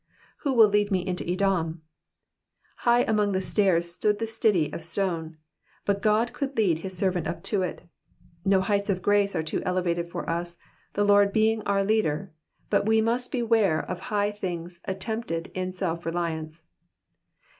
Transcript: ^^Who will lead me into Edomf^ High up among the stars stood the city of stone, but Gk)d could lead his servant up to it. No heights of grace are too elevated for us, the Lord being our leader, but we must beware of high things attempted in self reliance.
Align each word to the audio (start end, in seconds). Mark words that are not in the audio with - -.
^^Who 0.43 0.55
will 0.55 0.67
lead 0.67 0.89
me 0.89 1.05
into 1.05 1.23
Edomf^ 1.23 1.77
High 2.77 3.03
up 3.03 3.09
among 3.09 3.33
the 3.33 3.39
stars 3.39 3.93
stood 3.93 4.17
the 4.17 4.25
city 4.25 4.73
of 4.73 4.83
stone, 4.83 5.37
but 5.85 6.01
Gk)d 6.01 6.33
could 6.33 6.57
lead 6.57 6.79
his 6.79 6.97
servant 6.97 7.27
up 7.27 7.43
to 7.43 7.61
it. 7.61 7.87
No 8.43 8.61
heights 8.61 8.89
of 8.89 9.03
grace 9.03 9.35
are 9.35 9.43
too 9.43 9.61
elevated 9.63 10.09
for 10.09 10.27
us, 10.27 10.57
the 10.93 11.03
Lord 11.03 11.31
being 11.31 11.61
our 11.67 11.83
leader, 11.85 12.33
but 12.71 12.87
we 12.87 12.99
must 12.99 13.31
beware 13.31 13.79
of 13.83 13.99
high 14.09 14.31
things 14.31 14.79
attempted 14.87 15.51
in 15.53 15.71
self 15.71 16.03
reliance. 16.03 16.63